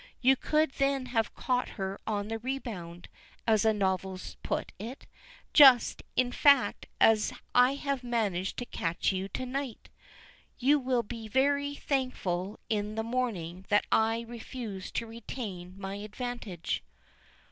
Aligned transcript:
You 0.19 0.35
could 0.35 0.71
then 0.79 1.05
have 1.13 1.35
caught 1.35 1.69
her 1.77 1.99
on 2.07 2.27
the 2.27 2.39
rebound, 2.39 3.07
as 3.45 3.61
the 3.61 3.71
novels 3.71 4.35
put 4.41 4.71
it, 4.79 5.05
just, 5.53 6.01
in 6.15 6.31
fact, 6.31 6.87
as 6.99 7.31
I 7.53 7.75
have 7.75 8.03
managed 8.03 8.57
to 8.57 8.65
catch 8.65 9.11
you 9.11 9.27
to 9.29 9.45
night. 9.45 9.89
You 10.57 10.79
will 10.79 11.03
be 11.03 11.27
very 11.27 11.75
thankful 11.75 12.59
in 12.67 12.95
the 12.95 13.03
morning 13.03 13.67
that 13.69 13.85
I 13.91 14.21
refused 14.27 14.95
to 14.95 15.05
retain 15.05 15.75
my 15.77 15.97
advantage." 15.97 16.83